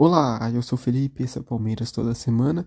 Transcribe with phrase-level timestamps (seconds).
[0.00, 2.64] Olá, eu sou Felipe, esse é o Palmeiras toda semana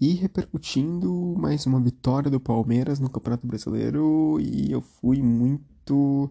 [0.00, 6.30] e repercutindo mais uma vitória do Palmeiras no Campeonato Brasileiro e eu fui muito,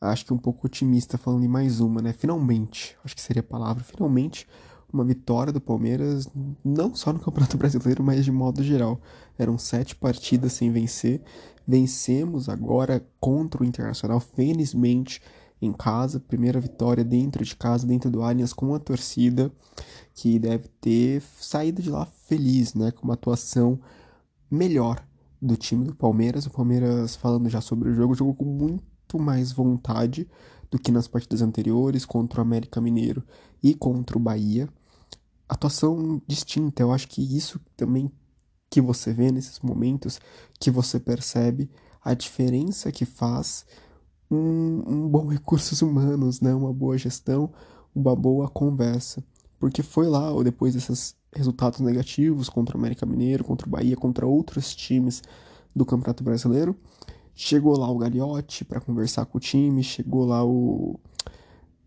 [0.00, 2.14] acho que um pouco otimista falando em mais uma, né?
[2.14, 4.48] Finalmente, acho que seria a palavra, finalmente
[4.90, 6.26] uma vitória do Palmeiras,
[6.64, 8.98] não só no Campeonato Brasileiro, mas de modo geral.
[9.38, 11.20] Eram sete partidas sem vencer,
[11.68, 15.20] vencemos agora contra o Internacional, felizmente
[15.60, 19.50] em casa, primeira vitória dentro de casa, dentro do Allianz com a torcida,
[20.14, 23.80] que deve ter saído de lá feliz, né, com uma atuação
[24.50, 25.04] melhor
[25.40, 26.46] do time do Palmeiras.
[26.46, 30.28] O Palmeiras, falando já sobre o jogo, jogou com muito mais vontade
[30.70, 33.22] do que nas partidas anteriores contra o América Mineiro
[33.62, 34.68] e contra o Bahia.
[35.48, 38.10] Atuação distinta, eu acho que isso também
[38.68, 40.20] que você vê nesses momentos,
[40.58, 41.70] que você percebe
[42.02, 43.64] a diferença que faz
[44.30, 46.54] um, um bom recursos humanos, né?
[46.54, 47.50] Uma boa gestão,
[47.94, 49.22] uma boa conversa.
[49.58, 53.96] Porque foi lá, ou depois desses resultados negativos contra o América Mineiro, contra o Bahia,
[53.96, 55.22] contra outros times
[55.74, 56.76] do Campeonato Brasileiro,
[57.34, 60.98] chegou lá o Gagliotti para conversar com o time, chegou lá o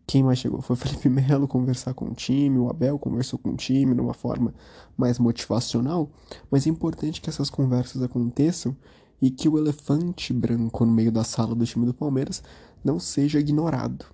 [0.10, 0.60] quem mais chegou?
[0.60, 4.02] Foi o Felipe Melo conversar com o time, o Abel conversou com o time de
[4.02, 4.54] uma forma
[4.98, 6.10] mais motivacional,
[6.50, 8.76] mas é importante que essas conversas aconteçam
[9.22, 12.44] e que o elefante branco no meio da sala do time do Palmeiras
[12.84, 14.06] não seja ignorado.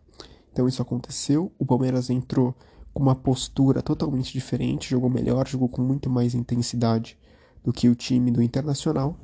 [0.51, 2.55] Então isso aconteceu, o Palmeiras entrou
[2.93, 7.17] com uma postura totalmente diferente, jogou melhor, jogou com muito mais intensidade
[7.63, 9.17] do que o time do Internacional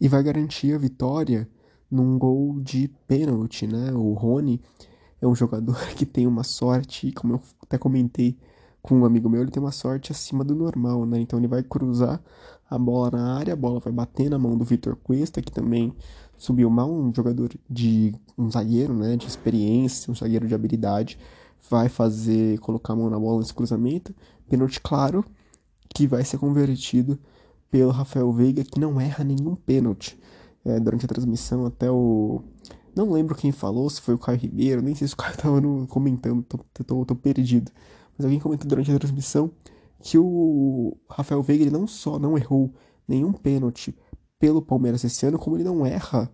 [0.00, 1.48] e vai garantir a vitória
[1.90, 3.92] num gol de pênalti, né?
[3.92, 4.60] O Rony
[5.20, 8.38] é um jogador que tem uma sorte, como eu até comentei
[8.82, 11.20] com um amigo meu, ele tem uma sorte acima do normal, né?
[11.20, 12.22] Então ele vai cruzar
[12.68, 15.94] a bola na área, a bola vai bater na mão do Vitor Cuesta, que também
[16.36, 21.18] subiu mal, um jogador de um zagueiro, né, de experiência, um zagueiro de habilidade,
[21.70, 24.14] vai fazer colocar a mão na bola nesse cruzamento,
[24.48, 25.24] pênalti claro,
[25.94, 27.18] que vai ser convertido
[27.70, 30.18] pelo Rafael Veiga, que não erra nenhum pênalti.
[30.64, 32.42] É, durante a transmissão, até o.
[32.94, 35.60] Não lembro quem falou, se foi o Caio Ribeiro, nem sei se o Caio tava
[35.60, 35.86] no...
[35.86, 37.70] comentando, tô, tô, tô perdido.
[38.16, 39.50] Mas alguém comentou durante a transmissão
[40.00, 42.72] que o Rafael Veiga ele não só não errou
[43.06, 43.96] nenhum pênalti
[44.38, 46.30] pelo Palmeiras esse ano, como ele não erra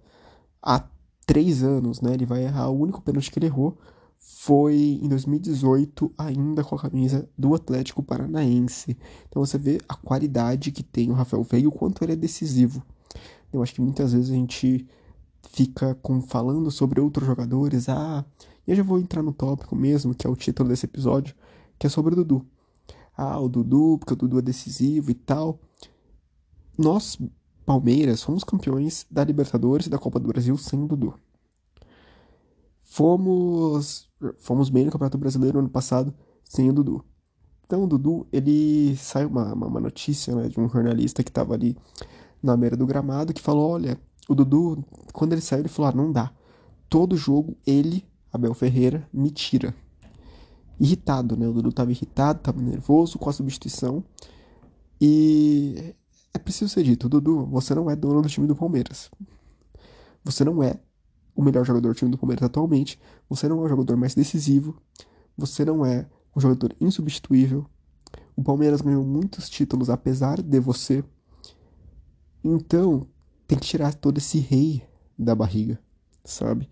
[0.60, 0.84] há
[1.26, 2.14] três anos, né?
[2.14, 3.78] Ele vai errar, o único pênalti que ele errou
[4.18, 8.96] foi em 2018, ainda com a camisa do Atlético Paranaense.
[9.28, 12.16] Então você vê a qualidade que tem o Rafael Veiga e o quanto ele é
[12.16, 12.82] decisivo.
[13.52, 14.86] Eu acho que muitas vezes a gente
[15.50, 18.24] fica com, falando sobre outros jogadores, ah,
[18.66, 21.34] e eu já vou entrar no tópico mesmo, que é o título desse episódio,
[21.78, 22.46] que é sobre o Dudu
[23.16, 25.60] ah, o Dudu, porque o Dudu é decisivo e tal.
[26.76, 27.18] Nós,
[27.64, 31.14] Palmeiras, somos campeões da Libertadores e da Copa do Brasil sem o Dudu.
[32.82, 34.08] Fomos,
[34.38, 36.14] fomos bem no Campeonato Brasileiro ano passado
[36.44, 37.04] sem o Dudu.
[37.64, 41.54] Então o Dudu, ele saiu uma, uma, uma notícia né, de um jornalista que estava
[41.54, 41.76] ali
[42.42, 45.94] na beira do gramado que falou, olha, o Dudu, quando ele saiu, ele falou, ah,
[45.94, 46.32] não dá.
[46.88, 49.74] Todo jogo ele, Abel Ferreira, me tira
[50.80, 51.46] irritado, né?
[51.46, 54.04] O Dudu estava irritado, estava nervoso com a substituição.
[55.00, 55.94] E
[56.34, 59.10] é preciso ser dito, Dudu, você não é dono do time do Palmeiras.
[60.24, 60.78] Você não é
[61.34, 62.98] o melhor jogador do time do Palmeiras atualmente.
[63.28, 64.76] Você não é o jogador mais decisivo.
[65.36, 66.06] Você não é
[66.36, 67.66] um jogador insubstituível.
[68.36, 71.04] O Palmeiras ganhou muitos títulos apesar de você.
[72.44, 73.06] Então,
[73.46, 74.82] tem que tirar todo esse rei
[75.18, 75.78] da barriga,
[76.24, 76.68] sabe?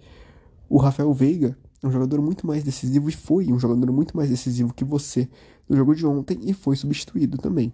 [0.69, 4.29] O Rafael Veiga é um jogador muito mais decisivo e foi um jogador muito mais
[4.29, 5.29] decisivo que você
[5.69, 7.73] no jogo de ontem e foi substituído também.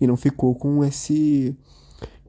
[0.00, 1.56] E não ficou com esse.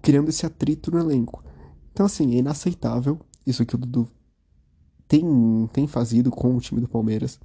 [0.02, 1.44] criando esse atrito no elenco.
[1.92, 4.10] Então, assim, é inaceitável isso que o Dudu
[5.08, 5.24] tem,
[5.72, 7.40] tem fazido com o time do Palmeiras.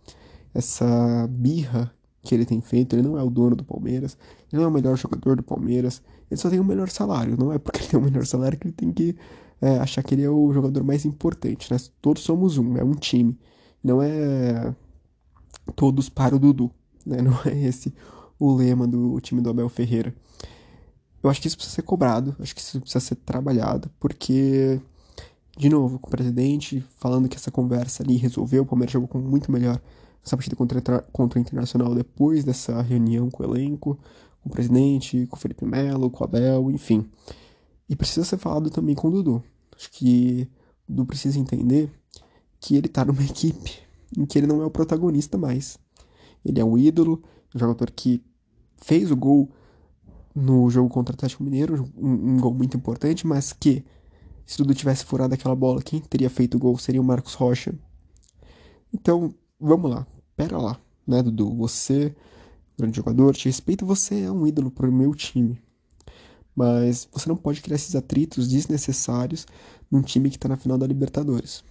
[0.53, 2.95] Essa birra que ele tem feito.
[2.95, 4.17] Ele não é o dono do Palmeiras,
[4.53, 7.37] ele não é o melhor jogador do Palmeiras, ele só tem o melhor salário.
[7.39, 9.17] Não é porque ele tem o melhor salário que ele tem que
[9.61, 11.73] é, achar que ele é o jogador mais importante.
[11.73, 11.79] Né?
[12.01, 13.39] Todos somos um, é um time
[13.83, 14.75] não é
[15.75, 16.71] todos para o Dudu,
[17.05, 17.21] né?
[17.23, 17.95] Não é esse
[18.39, 20.15] o lema do time do Abel Ferreira.
[21.23, 24.81] Eu acho que isso precisa ser cobrado, acho que isso precisa ser trabalhado, porque,
[25.57, 29.19] de novo, com o presidente falando que essa conversa ali resolveu, o Palmeiras jogou com
[29.19, 29.79] muito melhor
[30.25, 33.99] essa partida contra, contra o Internacional depois dessa reunião com o elenco,
[34.43, 37.07] com o presidente, com o Felipe Melo, com o Abel, enfim.
[37.87, 39.43] E precisa ser falado também com o Dudu.
[39.77, 40.49] Acho que
[40.89, 41.91] o Dudu precisa entender
[42.61, 43.81] que ele tá numa equipe
[44.17, 45.79] em que ele não é o protagonista mais.
[46.45, 47.23] Ele é um ídolo,
[47.55, 48.23] um jogador que
[48.77, 49.51] fez o gol
[50.35, 53.85] no jogo contra o Atlético Mineiro, um, um gol muito importante, mas que
[54.47, 57.75] se tudo tivesse furado aquela bola, quem teria feito o gol seria o Marcos Rocha.
[58.93, 61.55] Então, vamos lá, pera lá, né, Dudu?
[61.57, 62.15] Você
[62.81, 65.61] grande jogador, te respeito, você é um ídolo para o meu time.
[66.55, 69.47] Mas você não pode criar esses atritos desnecessários
[69.91, 71.63] num time que está na final da Libertadores.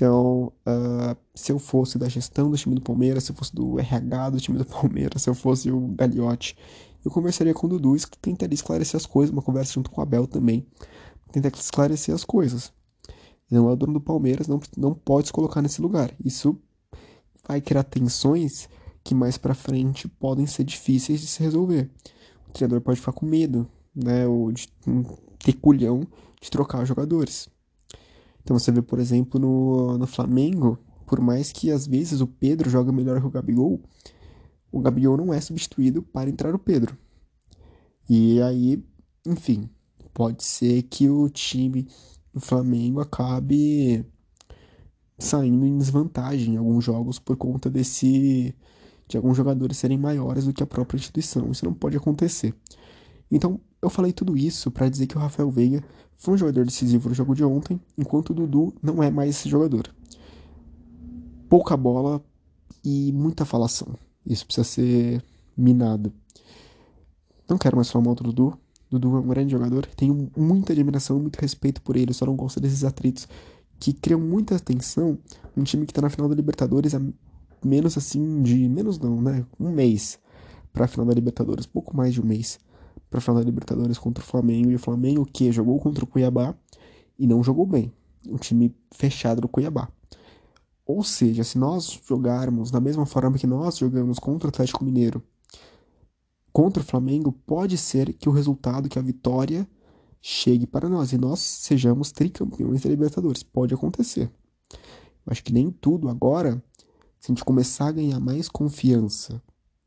[0.00, 3.78] Então, uh, se eu fosse da gestão do time do Palmeiras, se eu fosse do
[3.78, 6.56] RH do time do Palmeiras, se eu fosse o Gagliotti,
[7.04, 10.02] eu conversaria com o Dudu e tentaria esclarecer as coisas, uma conversa junto com o
[10.02, 10.66] Abel também,
[11.30, 12.72] tentar esclarecer as coisas.
[13.50, 16.10] Não é o dono do Palmeiras, não, não pode se colocar nesse lugar.
[16.24, 16.58] Isso
[17.46, 18.70] vai criar tensões
[19.04, 21.90] que mais para frente podem ser difíceis de se resolver.
[22.48, 24.66] O treinador pode ficar com medo, né, ou de
[25.44, 26.06] ter culhão
[26.40, 27.50] de trocar jogadores.
[28.42, 32.70] Então você vê, por exemplo, no, no Flamengo, por mais que às vezes o Pedro
[32.70, 33.80] joga melhor que o Gabigol,
[34.70, 36.96] o Gabigol não é substituído para entrar o Pedro.
[38.08, 38.82] E aí,
[39.26, 39.68] enfim,
[40.12, 41.86] pode ser que o time
[42.32, 44.04] do Flamengo acabe
[45.18, 48.54] saindo em desvantagem em alguns jogos por conta desse
[49.06, 51.50] de alguns jogadores serem maiores do que a própria instituição.
[51.50, 52.54] Isso não pode acontecer.
[53.28, 55.82] Então, eu falei tudo isso para dizer que o Rafael Veiga
[56.16, 59.48] foi um jogador decisivo no jogo de ontem, enquanto o Dudu não é mais esse
[59.48, 59.88] jogador.
[61.48, 62.22] Pouca bola
[62.84, 63.88] e muita falação.
[64.26, 65.24] Isso precisa ser
[65.56, 66.12] minado.
[67.48, 68.58] Não quero mais falar mal do Dudu.
[68.90, 69.86] Dudu é um grande jogador.
[69.86, 72.12] Tenho muita admiração, muito respeito por ele.
[72.12, 73.26] Só não gosto desses atritos
[73.78, 75.18] que criam muita tensão
[75.56, 77.00] num time que tá na final da Libertadores há
[77.64, 78.68] menos assim de.
[78.68, 79.44] Menos não, né?
[79.58, 80.18] Um mês
[80.72, 81.66] pra final da Libertadores.
[81.66, 82.58] Pouco mais de um mês
[83.10, 84.70] para final da Libertadores contra o Flamengo.
[84.70, 86.54] E o Flamengo que jogou contra o Cuiabá
[87.18, 87.92] e não jogou bem.
[88.26, 89.90] Um time fechado do Cuiabá.
[90.86, 95.22] Ou seja, se nós jogarmos da mesma forma que nós jogamos contra o Atlético Mineiro,
[96.52, 99.68] contra o Flamengo, pode ser que o resultado, que a vitória
[100.20, 103.42] chegue para nós e nós sejamos tricampeões da Libertadores.
[103.42, 104.30] Pode acontecer.
[104.72, 106.62] Eu acho que nem tudo agora,
[107.18, 109.40] se a gente começar a ganhar mais confiança,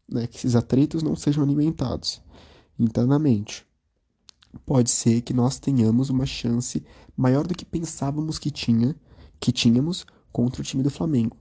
[0.10, 2.22] né, que esses atritos não sejam alimentados
[2.80, 3.66] internamente.
[4.66, 6.84] Pode ser que nós tenhamos uma chance
[7.18, 8.96] maior do que pensávamos que tinha,
[9.40, 11.36] que tínhamos contra o time do Flamengo.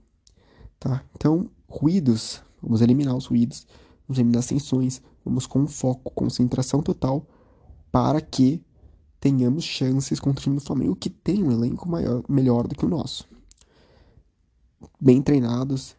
[0.79, 1.03] Tá?
[1.15, 3.67] Então, ruídos, vamos eliminar os ruídos,
[4.07, 7.25] vamos eliminar as tensões, vamos com foco, concentração total
[7.91, 8.61] para que
[9.19, 12.85] tenhamos chances contra o time do Flamengo que tem um elenco maior, melhor do que
[12.85, 13.25] o nosso.
[14.99, 15.95] Bem treinados,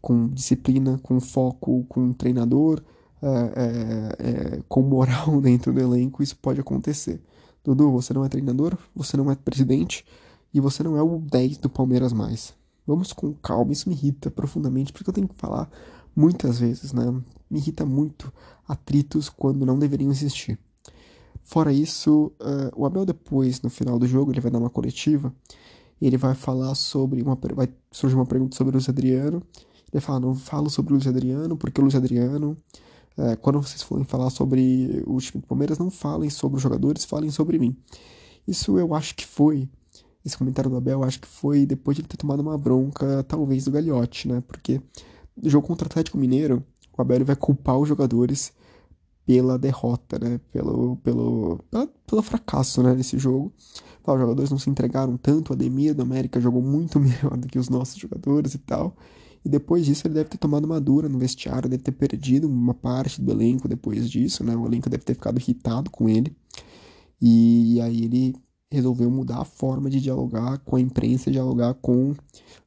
[0.00, 2.82] com disciplina, com foco, com treinador,
[3.22, 7.20] é, é, é, com moral dentro do elenco, isso pode acontecer.
[7.64, 10.04] Dudu, você não é treinador, você não é presidente
[10.52, 12.52] e você não é o 10 do Palmeiras mais.
[12.84, 15.70] Vamos com calma, isso me irrita profundamente, porque eu tenho que falar
[16.16, 17.04] muitas vezes, né?
[17.48, 18.32] Me irrita muito
[18.66, 20.58] atritos quando não deveriam existir.
[21.44, 25.32] Fora isso, uh, o Abel depois, no final do jogo, ele vai dar uma coletiva,
[26.00, 29.40] ele vai falar sobre uma vai surgir uma pergunta sobre o Luiz Adriano.
[29.92, 32.56] Ele fala, não falo sobre o Luiz Adriano, porque o Luiz Adriano
[33.16, 37.04] é, quando vocês forem falar sobre o time do Palmeiras, não falem sobre os jogadores,
[37.04, 37.76] falem sobre mim.
[38.46, 39.68] Isso eu acho que foi,
[40.24, 43.22] esse comentário do Abel, eu acho que foi depois de ele ter tomado uma bronca,
[43.24, 44.42] talvez, do Gagliotti, né?
[44.46, 44.80] Porque
[45.36, 46.64] no jogo contra o Atlético Mineiro,
[46.96, 48.52] o Abel vai culpar os jogadores
[49.26, 50.40] pela derrota, né?
[50.50, 52.94] Pelo, pelo, pela, pelo fracasso, né?
[52.94, 53.52] Nesse jogo.
[54.06, 57.58] os jogadores não se entregaram tanto, o Ademir do América jogou muito melhor do que
[57.58, 58.96] os nossos jogadores e tal.
[59.44, 62.74] E depois disso ele deve ter tomado uma dura no vestiário, deve ter perdido uma
[62.74, 64.56] parte do elenco depois disso, né?
[64.56, 66.36] O elenco deve ter ficado irritado com ele.
[67.20, 68.34] E aí ele
[68.70, 72.12] resolveu mudar a forma de dialogar com a imprensa, dialogar com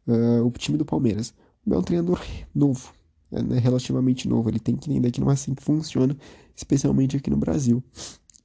[0.08, 1.34] uh, o time do Palmeiras.
[1.70, 2.22] É um treinador
[2.54, 2.94] novo,
[3.32, 3.58] é, né?
[3.58, 4.50] relativamente novo.
[4.50, 6.16] Ele tem que entender que não é assim que funciona,
[6.56, 7.84] especialmente aqui no Brasil.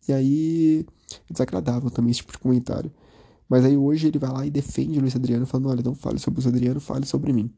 [0.08, 0.86] E aí
[1.28, 2.90] é desagradável também esse tipo de comentário.
[3.48, 6.18] Mas aí hoje ele vai lá e defende o Luiz Adriano, falando: olha, não fale
[6.18, 7.52] sobre o Luiz Adriano, fale sobre mim.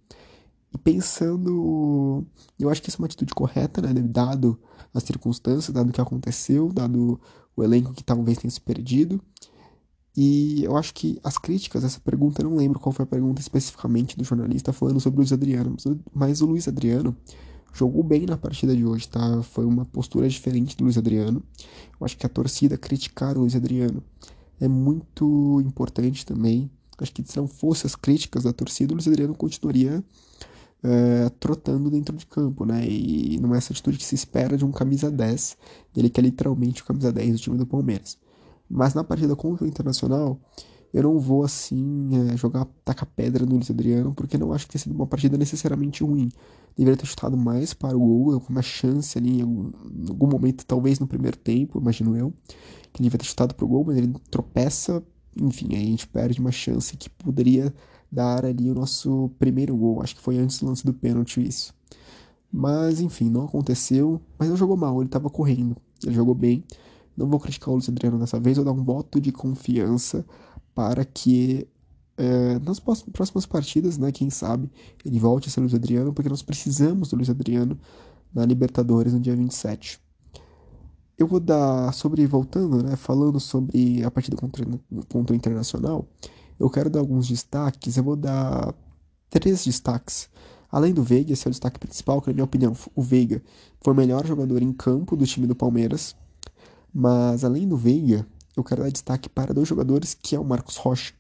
[0.75, 2.25] E pensando,
[2.59, 3.93] eu acho que isso é uma atitude correta, né?
[3.93, 4.59] Dado
[4.95, 7.21] as circunstâncias, dado o que aconteceu, dado
[7.55, 9.21] o elenco que talvez tenha se perdido.
[10.17, 13.41] E eu acho que as críticas, essa pergunta, eu não lembro qual foi a pergunta
[13.41, 15.77] especificamente do jornalista falando sobre o Luiz Adriano,
[16.13, 17.17] mas o Luiz Adriano
[17.73, 19.43] jogou bem na partida de hoje, tá?
[19.43, 21.43] Foi uma postura diferente do Luiz Adriano.
[21.99, 24.03] Eu acho que a torcida criticar o Luiz Adriano
[24.61, 26.71] é muito importante também.
[26.99, 30.05] Acho que se não fosse as críticas da torcida, o Luiz Adriano continuaria
[30.85, 32.85] é, trotando dentro de campo, né?
[32.87, 35.57] E não é essa atitude que se espera de um camisa 10,
[35.97, 38.19] ele que é literalmente o camisa 10 do time do Palmeiras.
[38.69, 40.41] Mas na partida contra o Internacional,
[40.93, 44.73] eu não vou assim é, jogar taca pedra no Luiz Adriano, porque não acho que
[44.73, 46.29] tenha sido uma partida necessariamente ruim.
[46.77, 50.27] Deveria ter chutado mais para o gol, com uma chance ali em algum, em algum,
[50.27, 52.33] momento, talvez no primeiro tempo, imagino eu,
[52.93, 55.03] que ele deveria ter chutado para o gol, mas ele tropeça,
[55.37, 57.73] enfim, aí a gente perde uma chance que poderia
[58.13, 60.03] dar ali o nosso primeiro gol.
[60.03, 61.75] Acho que foi antes do lance do pênalti isso.
[62.53, 64.21] Mas enfim, não aconteceu.
[64.39, 65.77] Mas não jogou mal, ele estava correndo.
[66.05, 66.63] Ele jogou bem.
[67.17, 70.25] Não vou criticar o Luiz Adriano dessa vez, vou dar um voto de confiança
[70.75, 71.67] para que
[72.17, 74.71] é, nas próximas partidas, né, quem sabe,
[75.05, 77.79] ele volte a ser Luiz Adriano, porque nós precisamos do Luiz Adriano
[78.33, 80.01] na Libertadores no dia 27.
[81.19, 84.65] Eu vou dar sobre, voltando, né, falando sobre a partida contra,
[85.09, 86.07] contra o Internacional,
[86.59, 88.75] eu quero dar alguns destaques, eu vou dar
[89.31, 90.29] três destaques.
[90.71, 93.43] Além do Veiga, esse é o destaque principal, que na minha opinião, o Veiga
[93.81, 96.17] foi o melhor jogador em campo do time do Palmeiras.
[96.93, 100.77] Mas além do Veiga, eu quero dar destaque para dois jogadores, que é o Marcos
[100.77, 101.15] Rocha.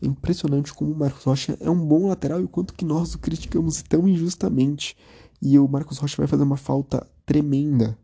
[0.00, 3.14] É impressionante como o Marcos Rocha é um bom lateral e o quanto que nós
[3.14, 4.96] o criticamos tão injustamente.
[5.40, 7.98] E o Marcos Rocha vai fazer uma falta tremenda,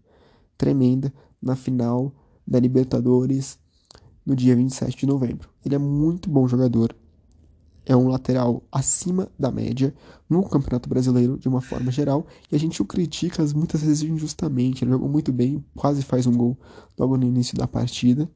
[0.59, 2.13] tremenda, na final
[2.47, 3.59] da Libertadores
[4.25, 5.49] no dia 27 de novembro.
[5.65, 6.95] Ele é muito bom jogador,
[7.87, 9.95] é um lateral acima da média
[10.29, 14.85] no Campeonato Brasileiro de uma forma geral e a gente o critica muitas vezes injustamente.
[14.85, 16.59] Ele jogou muito bem, quase faz um gol
[16.99, 18.31] logo no início da partida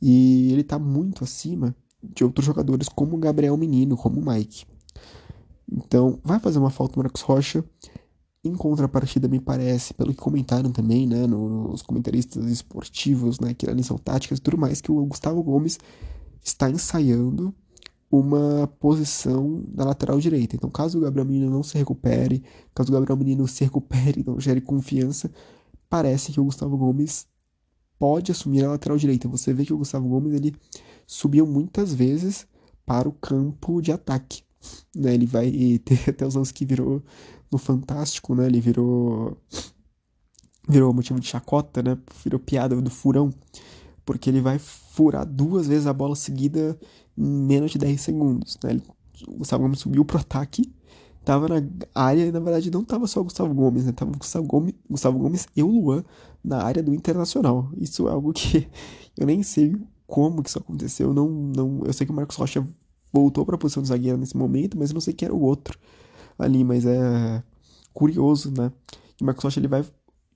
[0.00, 4.64] e ele está muito acima de outros jogadores como o Gabriel Menino, como o Mike.
[5.70, 7.64] Então, vai fazer uma falta o Marcos Rocha.
[8.46, 13.98] Em contrapartida, me parece, pelo que comentaram também, né, nos comentaristas esportivos, né, que analisam
[13.98, 15.78] táticas e tudo mais, que o Gustavo Gomes
[16.44, 17.52] está ensaiando
[18.10, 20.54] uma posição da lateral direita.
[20.54, 22.42] Então, caso o Gabriel Menino não se recupere,
[22.74, 25.30] caso o Gabriel Menino se recupere não gere confiança,
[25.88, 27.26] parece que o Gustavo Gomes
[27.98, 29.28] pode assumir a lateral direita.
[29.28, 30.54] Você vê que o Gustavo Gomes ele
[31.06, 32.46] subiu muitas vezes
[32.84, 34.42] para o campo de ataque.
[34.94, 35.14] Né?
[35.14, 35.50] Ele vai
[35.84, 37.02] ter até os anos que virou
[37.50, 38.46] no Fantástico, né?
[38.46, 39.36] Ele virou
[40.68, 41.96] virou motivo de chacota, né?
[42.24, 43.30] Virou piada do furão,
[44.04, 46.78] porque ele vai furar duas vezes a bola seguida
[47.16, 48.70] em menos de 10 segundos, né?
[48.70, 48.82] Ele,
[49.28, 50.72] o Gustavo Gomes subiu pro ataque,
[51.24, 51.62] tava na
[51.94, 53.92] área e na verdade não tava só o Gustavo Gomes, né?
[53.92, 56.04] Tava o Gustavo Gomes, Gustavo Gomes e o Luan
[56.44, 57.70] na área do Internacional.
[57.76, 58.68] Isso é algo que
[59.16, 59.74] eu nem sei
[60.06, 61.14] como que isso aconteceu.
[61.14, 62.66] Não, não, eu sei que o Marcos Rocha
[63.12, 65.40] voltou para a posição de zagueiro nesse momento, mas eu não sei quem era o
[65.40, 65.78] outro
[66.38, 67.42] ali, mas é
[67.92, 68.72] curioso, né?
[69.20, 69.84] E o Rocha ele vai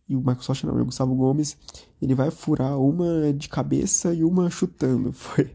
[0.09, 1.57] e o Rocha não, o Gustavo Gomes,
[2.02, 5.12] ele vai furar uma de cabeça e uma chutando.
[5.14, 5.50] Foi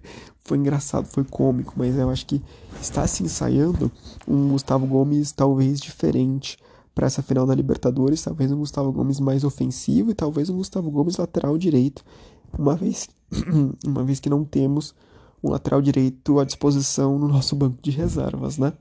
[0.46, 2.40] foi engraçado, foi cômico, mas eu acho que
[2.80, 3.92] está se ensaiando
[4.28, 6.56] um Gustavo Gomes talvez diferente
[6.94, 10.92] para essa final da Libertadores, talvez um Gustavo Gomes mais ofensivo e talvez um Gustavo
[10.92, 12.06] Gomes lateral direito
[12.58, 13.10] uma vez,
[13.84, 14.94] uma vez que não temos
[15.44, 18.72] um lateral direito à disposição no nosso banco de reservas, né?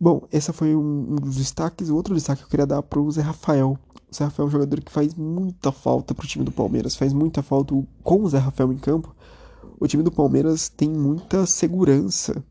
[0.00, 1.88] Bom, esse foi um, um dos destaques.
[1.88, 3.78] O outro destaque que eu queria dar para o Zé Rafael.
[4.10, 6.96] O Zé Rafael é um jogador que faz muita falta para o time do Palmeiras,
[6.96, 9.14] faz muita falta com o Zé Rafael em campo.
[9.80, 12.42] O time do Palmeiras tem muita segurança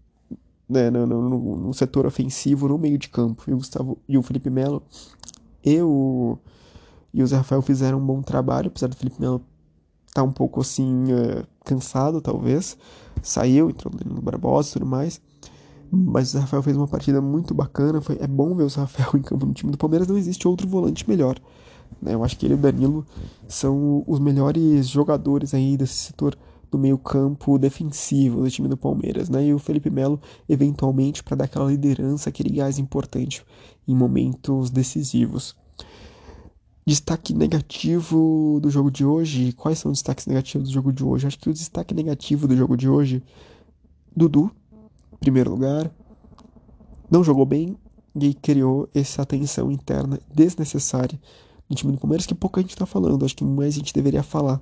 [0.67, 3.43] né, no, no, no setor ofensivo, no meio de campo.
[3.47, 4.83] E o, Gustavo, e o Felipe Melo
[5.63, 6.37] e o,
[7.13, 9.41] e o Zé Rafael fizeram um bom trabalho, apesar do Felipe Melo
[10.13, 12.77] tá um pouco assim, é, cansado, talvez.
[13.21, 15.21] Saiu, entrou no Barbosa e tudo mais.
[15.91, 18.01] Mas o Rafael fez uma partida muito bacana.
[18.01, 20.07] Foi, é bom ver o Rafael em campo no time do Palmeiras.
[20.07, 21.39] Não existe outro volante melhor.
[22.01, 22.13] Né?
[22.13, 23.05] Eu acho que ele e o Danilo
[23.47, 26.37] são os melhores jogadores aí desse setor
[26.69, 29.45] do meio-campo defensivo do time do Palmeiras, né?
[29.45, 33.43] E o Felipe Melo, eventualmente, para dar aquela liderança, aquele gás importante
[33.87, 35.55] em momentos decisivos.
[36.85, 39.53] Destaque negativo do jogo de hoje.
[39.53, 41.27] Quais são os destaques negativos do jogo de hoje?
[41.27, 43.23] Acho que o destaque negativo do jogo de hoje,
[44.15, 44.51] Dudu,
[45.19, 45.91] primeiro lugar,
[47.09, 47.77] não jogou bem
[48.15, 51.19] e criou essa tensão interna desnecessária
[51.69, 53.25] no time do Palmeiras que pouca gente está falando.
[53.25, 54.61] Acho que mais a gente deveria falar.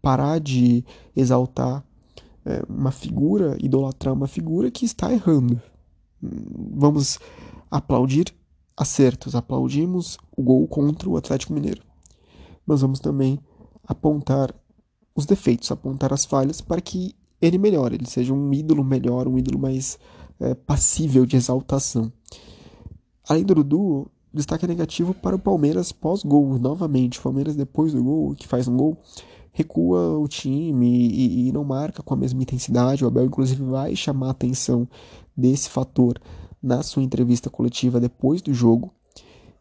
[0.00, 1.84] Parar de exaltar
[2.44, 5.60] é, uma figura, idolatrar uma figura que está errando.
[6.20, 7.18] Vamos
[7.70, 8.34] aplaudir
[8.76, 11.82] acertos, aplaudimos o gol contra o Atlético Mineiro.
[12.66, 13.38] Mas vamos também
[13.86, 14.54] apontar
[15.14, 19.36] os defeitos, apontar as falhas para que ele melhore, ele seja um ídolo melhor, um
[19.36, 19.98] ídolo mais
[20.40, 22.12] é, passível de exaltação.
[23.28, 27.18] Além do Dudu, destaque negativo para o Palmeiras pós-gol, novamente.
[27.18, 28.96] O Palmeiras, depois do gol, que faz um gol,
[29.52, 33.04] recua o time e, e, não marca com a mesma intensidade.
[33.04, 34.88] O Abel, inclusive, vai chamar a atenção
[35.36, 36.18] desse fator
[36.62, 38.92] na sua entrevista coletiva depois do jogo.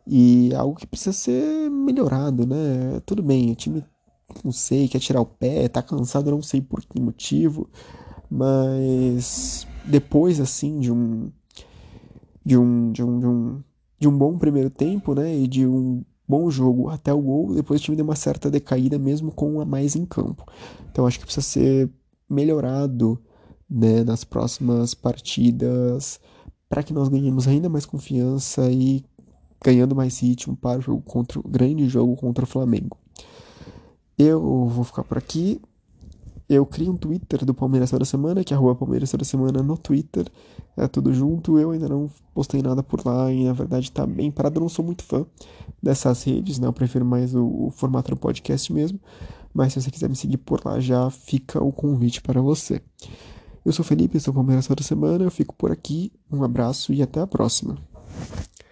[0.07, 3.01] E algo que precisa ser melhorado, né?
[3.05, 3.83] Tudo bem, o time,
[4.43, 7.69] não sei, quer tirar o pé, tá cansado, não sei por que motivo,
[8.29, 11.31] mas depois, assim, de um.
[12.43, 13.63] De um, de um, de um,
[13.99, 15.37] de um bom primeiro tempo, né?
[15.37, 18.97] E de um bom jogo até o gol, depois o time deu uma certa decaída,
[18.97, 20.45] mesmo com a mais em campo.
[20.89, 21.89] Então acho que precisa ser
[22.29, 23.21] melhorado
[23.69, 26.19] né, nas próximas partidas
[26.69, 29.03] para que nós ganhemos ainda mais confiança e
[29.63, 32.97] ganhando mais ritmo para o jogo contra o grande jogo contra o Flamengo.
[34.17, 35.61] Eu vou ficar por aqui.
[36.47, 39.77] Eu crio um Twitter do Palmeiras toda semana, que é arroba Palmeiras toda semana no
[39.77, 40.27] Twitter.
[40.75, 41.57] É tudo junto.
[41.57, 44.57] Eu ainda não postei nada por lá e na verdade tá bem parado.
[44.57, 45.25] Eu não sou muito fã
[45.81, 46.67] dessas redes, né?
[46.67, 48.99] Eu prefiro mais o, o formato do podcast mesmo.
[49.53, 52.81] Mas se você quiser me seguir por lá, já fica o convite para você.
[53.65, 55.23] Eu sou Felipe, sou Palmeiras toda semana.
[55.23, 56.11] Eu fico por aqui.
[56.29, 57.77] Um abraço e até a próxima.